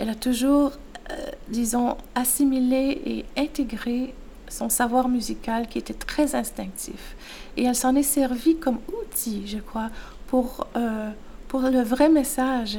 [0.00, 0.72] Elle a toujours,
[1.10, 4.12] euh, disons, assimilé et intégré
[4.50, 7.16] son savoir musical qui était très instinctif.
[7.56, 9.88] Et elle s'en est servie comme outil, je crois,
[10.26, 11.10] pour, euh,
[11.48, 12.78] pour le vrai message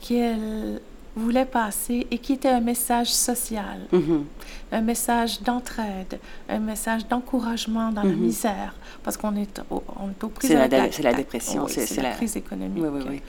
[0.00, 0.80] qu'elle
[1.14, 4.24] voulait passer et qui était un message social, Mhm.
[4.72, 8.16] un message d'entraide, un message d'encouragement dans la Mhm.
[8.20, 10.56] misère, parce qu'on est, au- on est aux prises C'est
[11.02, 12.82] la dépression, oui, c'est- la, la- crise économique.
[12.82, 13.22] Oui, oui, oui.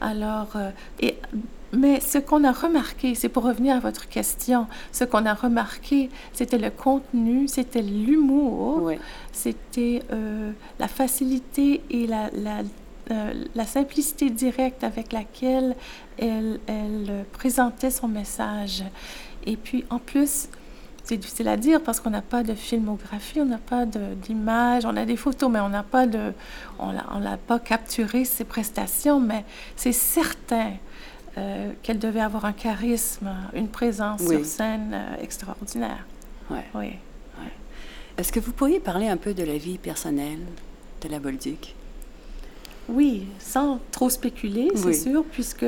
[0.00, 0.70] Alors, euh,
[1.00, 1.16] et,
[1.72, 6.08] mais ce qu'on a remarqué, c'est pour revenir à votre question, ce qu'on a remarqué,
[6.32, 8.92] c'était le contenu, c'était l'humour,
[9.32, 12.62] c'était euh, la facilité et la, la,
[13.10, 15.76] euh, la simplicité directe avec laquelle
[16.18, 18.84] elle, elle présentait son message.
[19.44, 20.48] Et puis, en plus,
[21.04, 24.96] c'est difficile à dire parce qu'on n'a pas de filmographie, on n'a pas d'image, on
[24.96, 26.32] a des photos, mais on n'a pas de,
[26.78, 30.72] on l'a pas capturé ses prestations, mais c'est certain
[31.38, 34.36] euh, qu'elle devait avoir un charisme, une présence Oui.
[34.36, 36.04] sur scène euh, extraordinaire.
[36.50, 36.64] Ouais.
[36.74, 36.90] Oui.
[38.16, 40.40] Est-ce que vous pourriez parler un peu de la vie personnelle
[41.02, 41.74] de la Bolduc?
[42.88, 44.94] Oui, sans trop spéculer, c'est Oui.
[44.96, 45.66] sûr, puisque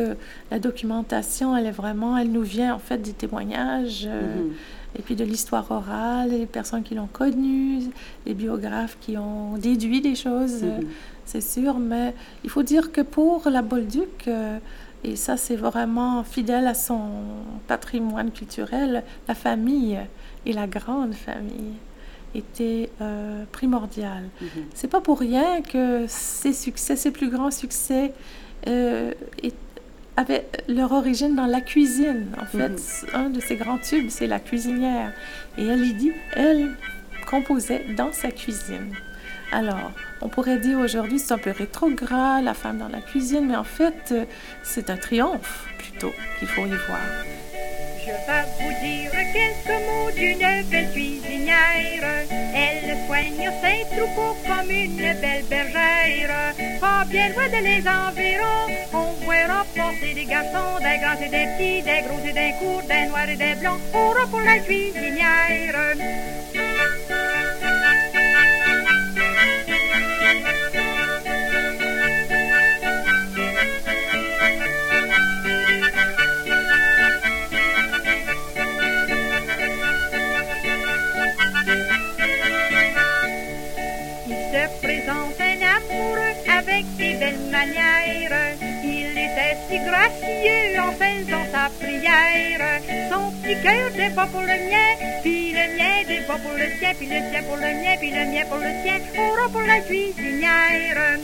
[0.50, 4.52] la documentation, elle est vraiment, elle nous vient en fait des témoignages, euh, Mhm.
[4.98, 7.82] et puis de l'histoire orale, les personnes qui l'ont connue,
[8.26, 10.86] les biographes qui ont déduit des choses, euh, Mhm.
[11.26, 14.58] c'est sûr, mais il faut dire que pour la Bolduc, euh,
[15.04, 17.00] et ça c'est vraiment fidèle à son
[17.68, 19.98] patrimoine culturel, la famille
[20.46, 21.74] et la grande famille
[22.34, 24.28] étaient euh, primordiales.
[24.40, 24.48] Mhm.
[24.74, 28.12] C'est pas pour rien que ses succès, ses plus grands succès,
[28.68, 29.12] euh,
[30.16, 32.26] avaient leur origine dans la cuisine.
[32.40, 33.08] En fait, Mhm.
[33.14, 35.12] un de ses grands tubes, c'est la cuisinière.
[35.56, 36.72] Et elle y dit, elle
[37.28, 38.92] composait dans sa cuisine.
[39.52, 43.56] Alors, on pourrait dire aujourd'hui, c'est un peu rétrograde, la femme dans la cuisine, mais
[43.56, 44.24] en fait, euh,
[44.62, 47.00] c'est un triomphe plutôt qu'il faut y voir.
[47.98, 52.26] Je vais vous dire quelques mots d'une belle cuisinière.
[52.54, 56.54] Elle soigne ses troupeaux comme une belle bergère.
[56.80, 61.46] Pas bien loin de les environs, on voit passer des garçons, des grands et des
[61.56, 63.80] petits, des gros et des courts, des noirs et des blancs.
[63.92, 65.96] Hurrah pour la cuisinière!
[90.00, 92.80] Gracieux en faisant sa prière.
[93.10, 97.06] Son petit cœur fois pour le mien, puis le mien fois pour le sien, puis
[97.06, 98.98] le sien pour le mien, puis le mien pour le sien.
[99.14, 101.18] Hurrah pour la cuisinière.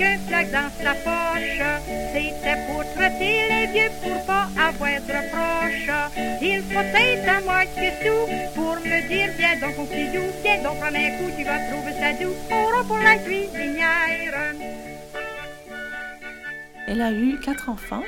[0.00, 1.60] Un flag dans sa poche.
[2.12, 5.90] C'était pour traiter les vieux pour pas avoir de reproches.
[6.42, 10.32] Il faut être à moi que tout pour me dire viens donc au petit doux,
[10.42, 12.34] viens donc prendre un coup, tu vas trouver ça doux.
[12.50, 14.54] Hurrah pour la cuisinière.
[16.86, 18.04] Elle a eu quatre enfants.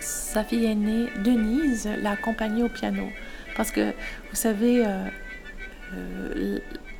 [0.00, 3.08] Sa fille aînée, Denise, l'a accompagnée au piano.
[3.56, 3.92] Parce que,
[4.30, 5.06] vous savez, euh,
[5.94, 6.58] euh,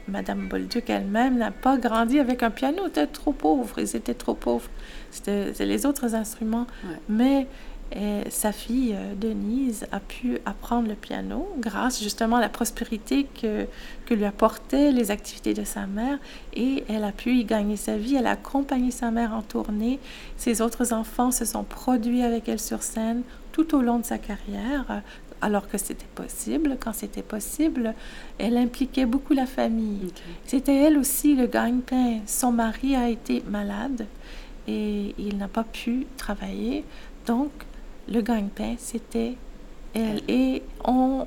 [0.08, 2.82] Madame Bolduc elle-même n'a pas grandi avec un piano.
[2.82, 3.78] Elle était trop pauvre.
[3.78, 4.68] Ils étaient trop pauvres.
[5.10, 6.66] C'était les autres instruments.
[6.84, 6.96] Ouais.
[7.08, 7.46] Mais
[7.96, 13.26] euh, sa fille, euh, Denise, a pu apprendre le piano grâce justement à la prospérité
[13.40, 13.66] que,
[14.06, 16.18] que lui apportaient les activités de sa mère.
[16.54, 18.16] Et elle a pu y gagner sa vie.
[18.16, 20.00] Elle a accompagné sa mère en tournée.
[20.36, 23.22] Ses autres enfants se sont produits avec elle sur scène
[23.54, 25.02] tout au long de sa carrière,
[25.44, 26.78] alors que c'était possible.
[26.80, 27.94] Quand c'était possible,
[28.38, 30.11] elle impliquait beaucoup la famille.
[30.46, 32.20] C'était elle aussi le gagne-pain.
[32.26, 34.07] Son mari a été malade
[34.66, 36.83] et il n'a pas pu travailler.
[37.26, 37.50] Donc,
[38.09, 39.35] le gagne-pain, c'était
[39.94, 40.22] elle.
[40.28, 41.26] Et on,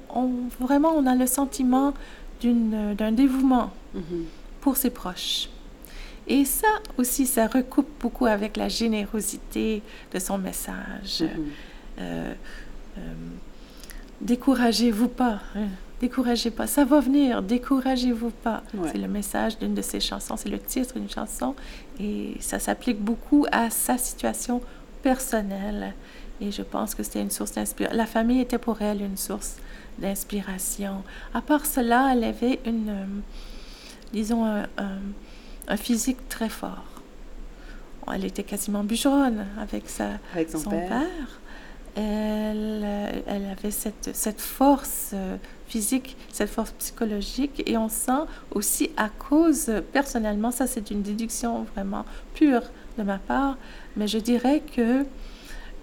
[0.59, 1.93] vraiment, on a le sentiment
[2.41, 4.25] d'un dévouement mhm.
[4.61, 5.49] pour ses proches.
[6.27, 11.21] Et ça aussi, ça recoupe beaucoup avec la générosité de son message.
[11.21, 11.45] Mhm.
[11.99, 12.33] Euh,
[12.97, 13.13] euh,
[14.21, 15.39] découragez-vous pas.
[15.55, 15.67] Hein.
[15.99, 16.67] Découragez pas.
[16.67, 17.41] Ça va venir.
[17.41, 18.63] Découragez-vous pas.
[18.91, 20.37] C'est le message d'une de ses chansons.
[20.37, 21.55] C'est le titre d'une chanson.
[21.99, 24.61] Et ça s'applique beaucoup à sa situation
[25.01, 25.93] personnelle.
[26.39, 27.97] Et je pense que c'était une source d'inspiration.
[27.97, 29.55] La famille était pour elle une source
[29.97, 31.03] d'inspiration.
[31.33, 33.05] À part cela, elle avait une, euh,
[34.13, 34.67] disons, un,
[35.67, 36.85] un, physique très fort.
[38.13, 41.07] Elle était quasiment bûcheronne avec, sa, avec son, père.
[41.99, 45.35] Elle, elle, avait cette, cette force euh,
[45.67, 51.65] physique, cette force psychologique, et on sent aussi à cause, personnellement, ça c'est une déduction
[51.75, 52.05] vraiment
[52.35, 52.61] pure
[52.99, 53.57] de ma part,
[53.95, 55.05] mais je dirais que,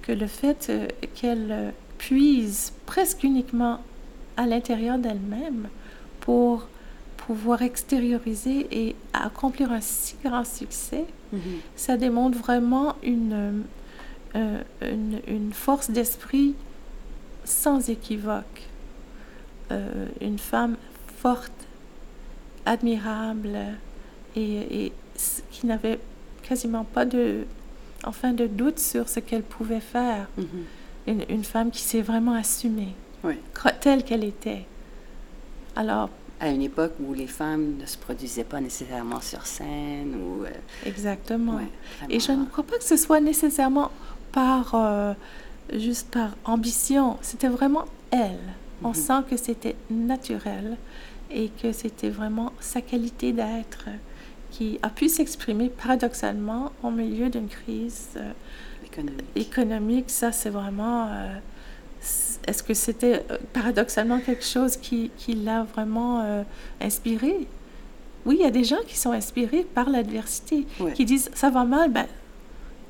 [0.03, 3.81] que le fait euh, qu'elle puise presque uniquement
[4.37, 5.66] à l'intérieur d'elle-même
[6.20, 6.68] pour
[7.16, 11.38] pouvoir extérioriser et accomplir un si grand succès, mm-hmm.
[11.74, 13.64] ça démontre vraiment une,
[14.37, 16.55] euh, une, une, force d'esprit
[17.44, 18.62] sans équivoque.
[19.70, 20.77] Euh, une femme
[21.18, 21.53] forte,
[22.66, 23.57] admirable
[24.37, 24.92] et, et
[25.51, 25.99] qui n'avait
[26.42, 27.44] quasiment pas de,
[28.05, 30.27] enfin, de doute sur ce qu'elle pouvait faire.
[30.38, 31.07] Mm-hmm.
[31.07, 32.94] une, une, femme qui s'est vraiment assumée
[33.81, 34.64] telle qu'elle était.
[35.77, 40.44] Alors, à une époque où les femmes ne se produisaient pas nécessairement sur scène ou...
[40.44, 40.51] Euh,
[40.85, 41.61] Exactement.
[42.11, 43.90] Et je ne crois pas que ce soit nécessairement
[44.35, 44.75] par...
[44.75, 45.14] Euh,
[45.73, 47.16] juste par ambition.
[47.23, 48.38] C'était vraiment elle.
[48.83, 48.94] On mhm.
[48.94, 50.77] sent que c'était naturel
[51.31, 53.88] et que c'était vraiment sa qualité d'être
[54.51, 58.31] qui a pu s'exprimer paradoxalement au milieu d'une crise euh,
[58.85, 59.25] économique.
[59.35, 60.11] économique.
[60.11, 61.09] Ça, c'est vraiment
[62.47, 66.42] est-ce que c'était euh, paradoxalement quelque chose qui, qui l'a vraiment euh,
[66.81, 67.47] inspiré?
[68.27, 71.64] Oui, il y a des gens qui sont inspirés par l'adversité, qui disent ça va
[71.64, 72.07] mal, ben,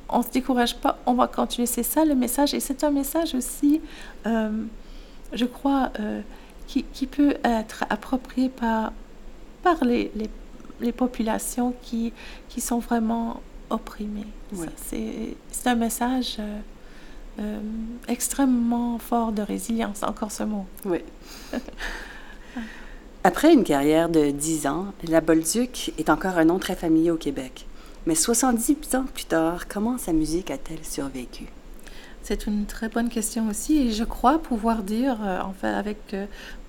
[0.09, 1.67] on ne se décourage pas, on va continuer.
[1.67, 2.55] C'est ça le message.
[2.55, 3.81] Et c'est un message aussi,
[4.27, 4.65] euh,
[5.33, 5.91] je crois,
[6.67, 8.93] qui, qui, peut être approprié par,
[9.63, 10.31] par les, les,
[10.81, 12.13] les populations qui,
[12.49, 13.41] qui sont vraiment
[13.71, 14.27] opprimées.
[14.77, 15.37] C'est
[15.67, 16.39] un message
[17.41, 17.59] euh,
[18.07, 20.67] extrêmement fort de résilience, encore ce mot.
[20.85, 20.99] Oui.
[23.25, 27.17] Après une carrière de 10 ans, la Bolduc est encore un nom très familier au
[27.17, 27.67] Québec.
[28.07, 31.47] Mais 70 ans plus tard, comment sa musique a-t-elle survécu?
[32.23, 36.27] C'est une très bonne question aussi et je crois pouvoir dire, euh, enfin avec, euh,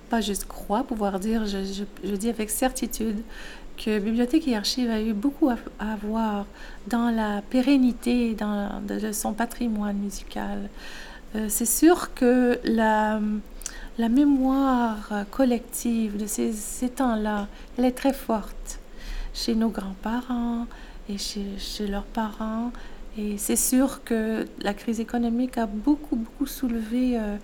[0.08, 3.22] pas juste crois, pouvoir dire, je, dis avec certitude
[3.76, 6.46] que Bibliothèque et Archives a eu beaucoup à, voir
[6.86, 10.70] dans la pérennité de, son patrimoine musical.
[11.34, 13.20] Euh, c'est sûr que la,
[13.98, 18.80] la mémoire collective de ces, ces temps-là, elle est très forte
[19.34, 20.66] chez nos grands-parents
[21.08, 22.72] et chez, chez leurs parents.
[23.18, 27.18] Et c'est sûr que la crise économique a beaucoup, beaucoup soulevé.
[27.18, 27.36] Euh,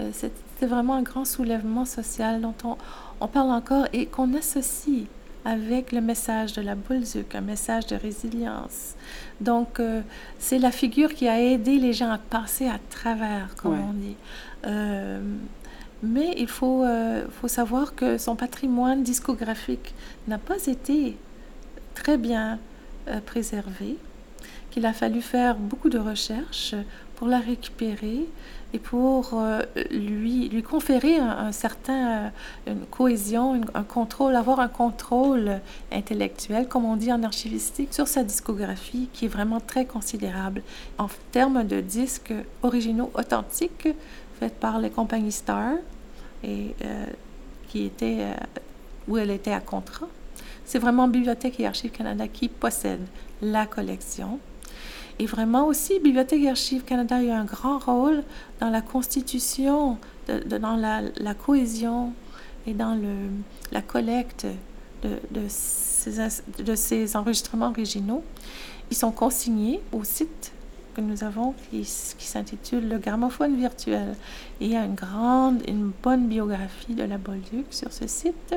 [0.00, 2.76] euh C'était vraiment un grand soulèvement social dont on,
[3.20, 5.04] on parle encore et qu'on associe
[5.44, 8.94] avec le message de la Bolduc, un message de résilience.
[9.40, 10.02] Donc, euh,
[10.38, 14.16] c'est la figure qui a aidé les gens à passer à travers, comme on dit.
[14.66, 15.20] Euh,
[16.02, 16.84] mais il faut,
[17.40, 19.94] faut savoir que son patrimoine discographique
[20.28, 21.16] n'a pas été
[21.94, 22.58] très bien
[23.24, 23.96] préservé,
[24.70, 26.74] qu'il a fallu faire beaucoup de recherches
[27.16, 28.28] pour la récupérer
[28.72, 32.30] et pour euh, lui, lui conférer un, certain,
[32.68, 38.22] euh, cohésion, un contrôle, avoir un contrôle intellectuel, comme on dit en archivistique, sur sa
[38.22, 40.62] discographie qui est vraiment très considérable
[40.98, 43.88] en termes de disques originaux authentiques
[44.38, 45.72] faits par les compagnies Star
[46.44, 47.06] et euh,
[47.68, 48.26] qui étaient
[49.08, 50.08] où elle était à contrat.
[50.68, 53.00] C'est vraiment Bibliothèque et Archives Canada qui possède
[53.40, 54.38] la collection.
[55.18, 58.22] Et vraiment aussi, Bibliothèque et Archives Canada a eu un grand rôle
[58.60, 59.96] dans la constitution,
[60.28, 62.12] dans la, cohésion
[62.66, 63.30] et dans le,
[63.72, 64.46] la collecte
[65.02, 68.22] de, de, ces, de ces enregistrements originaux.
[68.90, 70.52] Ils sont consignés au site
[70.98, 74.16] que nous avons qui, qui s'intitule Le gramophone virtuel.
[74.60, 78.54] Et il y a une grande, une bonne biographie de la Bolduc sur ce site.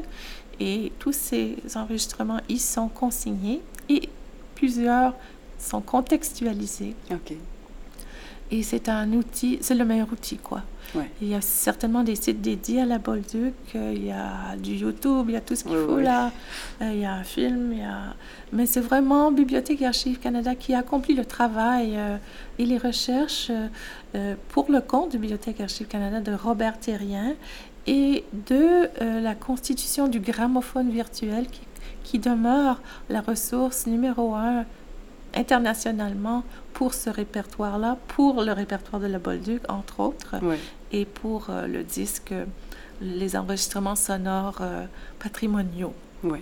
[0.64, 4.09] Et tous ces enregistrements y sont consignés et
[4.53, 5.16] plusieurs
[5.57, 6.93] sont contextualisés.
[8.51, 10.62] Et c'est un outil, c'est le meilleur outil, quoi.
[11.22, 13.55] Il y a certainement des sites dédiés à la Bolduc.
[13.74, 16.32] Il y a du YouTube, il y a tout ce qu'il faut là.
[16.80, 18.14] Il y a un film, il y a...
[18.51, 21.97] Mais c'est vraiment Bibliothèque et Archives Canada qui accomplit le travail
[22.59, 23.51] et les recherches
[24.49, 27.36] pour le compte de Bibliothèque et Archives Canada de Robert Terrien
[27.88, 28.89] et de
[29.21, 31.61] la constitution du gramophone virtuel qui,
[32.03, 34.65] qui demeure la ressource numéro un
[35.36, 40.36] internationalement pour ce répertoire-là, pour le répertoire de la Bolduc, entre autres,
[40.91, 42.34] et pour euh, le disque,
[43.01, 44.86] les enregistrements sonores euh,
[45.19, 45.93] patrimoniaux.
[46.23, 46.39] Oui.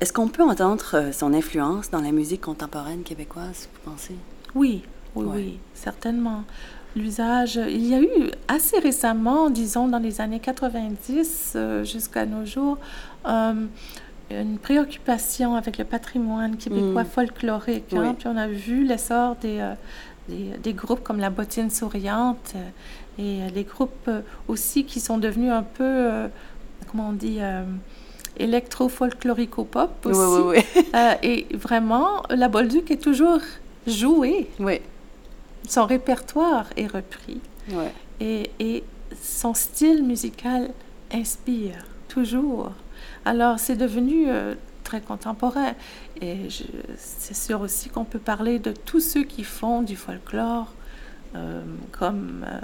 [0.00, 4.16] Est-ce qu'on peut entendre euh, son influence dans la musique contemporaine québécoise, vous pensez?
[4.54, 4.82] Oui,
[5.14, 6.44] oui, oui, certainement.
[6.96, 12.78] L'usage, il y a eu assez récemment, disons dans les années 90 jusqu'à nos jours,
[14.30, 17.06] une préoccupation avec le patrimoine québécois mm.
[17.06, 17.92] folklorique.
[17.92, 18.14] Hein.
[18.18, 19.58] Puis on a vu l'essor des,
[20.30, 22.68] euh, des, groupes comme la Bottine souriante euh,
[23.18, 24.10] et euh, les groupes
[24.48, 26.28] aussi qui sont devenus un peu,
[26.90, 27.38] comment on dit,
[28.38, 30.64] électro-folklorico-pop aussi.
[31.22, 33.40] et vraiment, la Bolduc est toujours
[33.86, 34.48] jouée.
[35.68, 37.40] Son répertoire est repris.
[38.20, 38.84] Et, et
[39.20, 40.70] son style musical
[41.12, 42.72] inspire toujours.
[43.24, 45.74] Alors, c'est devenu euh, très contemporain.
[46.20, 46.48] Et
[46.96, 50.72] c'est sûr aussi qu'on peut parler de tous ceux qui font du folklore
[51.34, 52.60] euh, comme euh,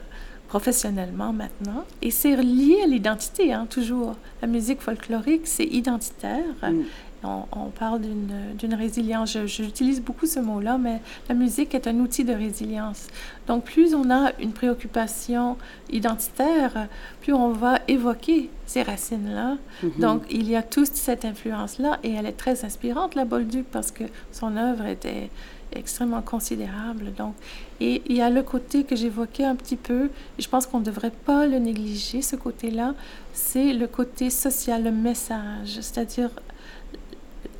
[0.48, 1.84] professionnellement maintenant.
[2.02, 4.16] Et c'est lié à l'identité, hein, toujours.
[4.42, 6.54] La musique folklorique, c'est identitaire.
[6.62, 6.82] Mm.
[7.22, 9.36] On, parle d'une résilience.
[9.44, 13.08] J'utilise beaucoup ce mot-là, mais la musique est un outil de résilience.
[13.46, 15.58] Donc, plus on a une préoccupation
[15.90, 16.88] identitaire,
[17.20, 19.58] plus on va évoquer ces racines-là.
[19.82, 20.00] Mm-hmm.
[20.00, 23.90] Donc, il y a toute cette influence-là, et elle est très inspirante, la Bolduc, parce
[23.90, 25.28] que son œuvre était
[25.72, 27.12] extrêmement considérable.
[27.16, 27.34] Donc,
[27.80, 30.80] et il y a le côté que j'évoquais un petit peu, et je pense qu'on
[30.80, 32.94] ne devrait pas le négliger, ce côté-là,
[33.32, 36.30] c'est le côté social, le message, c'est-à-dire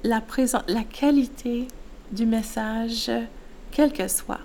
[0.04, 0.20] la,
[0.84, 1.68] qualité
[2.10, 3.10] du message,
[3.70, 4.40] quel qu'elle soit.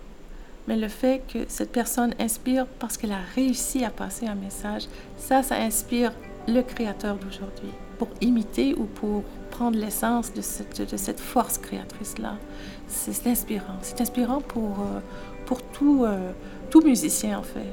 [0.67, 4.87] Mais le fait que cette personne inspire parce qu'elle a réussi à passer un message,
[5.17, 6.11] ça, ça inspire
[6.47, 12.37] le créateur d'aujourd'hui pour imiter ou pour prendre l'essence de cette, de cette force créatrice-là.
[12.87, 13.77] C'est inspirant.
[13.81, 14.99] C'est inspirant pour, euh,
[15.45, 16.31] pour tout, euh,
[16.69, 17.65] tout musicien, en fait.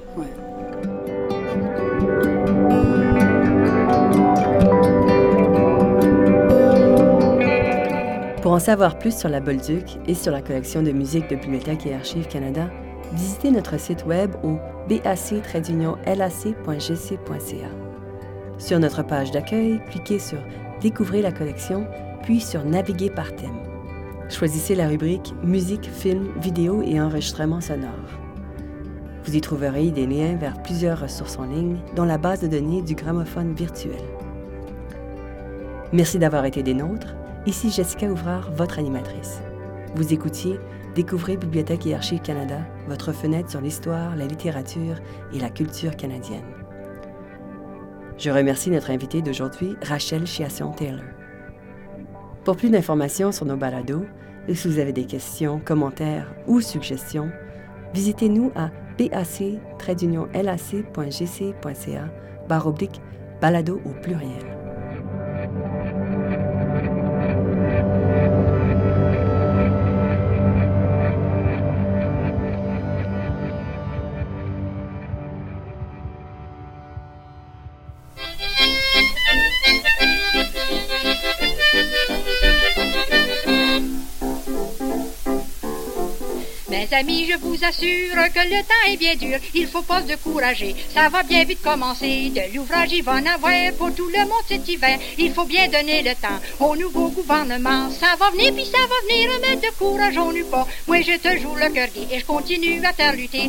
[8.42, 11.86] Pour en savoir plus sur la Bolduc et sur la collection de musique de Bibliothèque
[11.86, 12.68] et Archives Canada,
[13.12, 15.28] visitez notre site web au bac-lac.gc.ca.
[18.58, 20.38] Sur notre page d'accueil, cliquez sur
[20.80, 21.86] Découvrez la collection,
[22.24, 23.62] puis sur Naviguer par thème.
[24.28, 27.90] Choisissez la rubrique Musique, film, vidéo et enregistrement sonore.
[29.24, 32.82] Vous y trouverez des liens vers plusieurs ressources en ligne, dont la base de données
[32.82, 34.02] du gramophone virtuel.
[35.92, 37.14] Merci d'avoir été des nôtres
[37.44, 39.40] Ici Jessica Ouvrard, votre animatrice.
[39.96, 40.60] Vous écoutiez
[40.94, 44.94] Découvrez Bibliothèque et Archives Canada, votre fenêtre sur l'histoire, la littérature
[45.34, 46.44] et la culture canadienne.
[48.16, 51.02] Je remercie notre invitée d'aujourd'hui, Rachel Chiasson-Taylor.
[52.44, 54.04] Pour plus d'informations sur nos balados,
[54.46, 57.32] et si vous avez des questions, commentaires ou suggestions,
[57.92, 59.32] visitez-nous à bac-lac.gc.ca
[63.40, 64.61] balado au pluriel.
[87.02, 90.76] Amis, je vous assure que le temps est bien dur, il faut pas se décourager,
[90.94, 94.46] ça va bien vite commencer, de l'ouvrage il va en avoir pour tout le monde
[94.46, 98.66] cet hiver, il faut bien donner le temps au nouveau gouvernement, ça va venir puis
[98.66, 102.84] ça va venir, mais décourageons-nous pas, moi j'ai toujours le cœur gai et je continue
[102.84, 103.48] à faire lutter,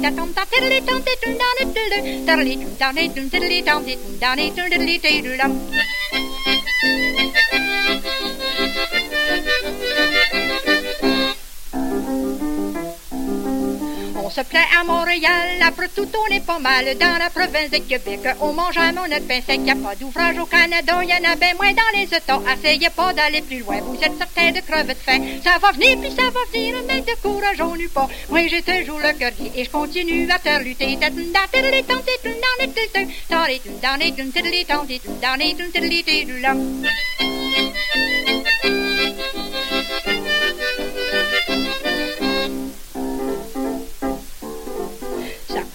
[14.34, 18.22] se plaît à Montréal, après tout on est pas mal dans la province de Québec.
[18.42, 21.54] On mange à mon pain sec, a pas d'ouvrage au Canada, y en a bien
[21.54, 22.42] moins dans les États.
[22.52, 25.20] Essayez pas d'aller plus loin, vous êtes certain de crever de faim.
[25.44, 28.08] Ça va venir puis ça va venir, mais décourageons-nous pas.
[28.30, 30.98] Moi j'ai toujours le cœur et je continue à faire lutter.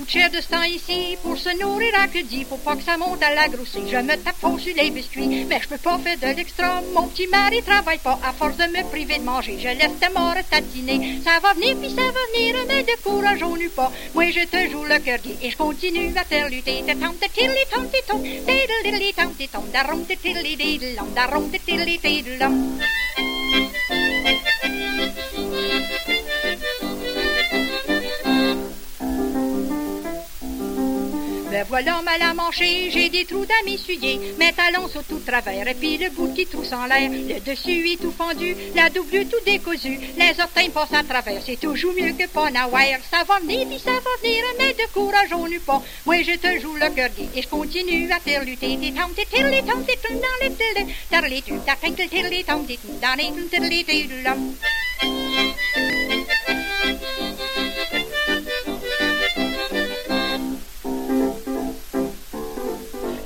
[0.08, 2.96] Cher de ce temps ici pour se nourrir à que dit, faut pas que ça
[2.96, 3.82] monte à la grossée.
[3.86, 6.80] Je me tape fort sur les biscuits, mais je peux pas faire de l'extra.
[6.94, 9.58] Mon petit mari travaille pas à force de me priver de manger.
[9.58, 11.20] Je laisse tes morts tatiner.
[11.22, 13.92] Ça va venir puis ça va venir, mais de courage on n'eut pas.
[14.14, 16.82] Moi je te joue le cœur gai et je continue à faire lutter.
[16.86, 16.92] Te
[31.68, 35.74] voilà mal à manger, j'ai des trous d'amis m'essuyer, mes talons sont tout travers, et
[35.74, 39.42] puis le bout qui trousse en l'air, le dessus est tout fendu, la double tout
[39.44, 42.82] décousu, les orteils passent à travers, c'est toujours mieux que n'avoir.
[43.10, 45.82] Ça va venir, puis ça va venir, mais de courage on n'eut pas.
[46.06, 49.24] Moi je te joue le cœur et je continue à faire lutter, des tam des
[49.24, 54.87] dans les tarly tum ta tinkle tilly tam des tum dans les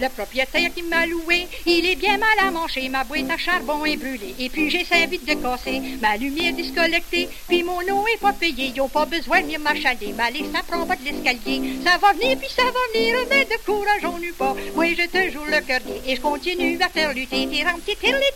[0.02, 2.88] Le propriétaire qui m'a loué, il est bien mal à manger.
[2.88, 4.34] Ma boîte à charbon est brûlée.
[4.40, 7.28] Et puis j'essaie vite de casser ma lumière discollectée.
[7.46, 8.72] Puis mon eau est pas payée.
[8.80, 10.12] Ont pas besoin de venir m'achaler.
[10.16, 11.78] Ma liste, ça prend pas de l'escalier.
[11.84, 13.14] Ça va venir, puis ça va venir.
[13.30, 14.56] Mais de courage, on n'eut pas.
[14.76, 16.02] Je te joue le cœur gai.
[16.04, 17.48] Et je continue à faire lutter.
[17.86, 18.26] Titirli,